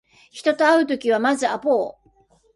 [0.31, 1.99] 人に会うときはまずアポを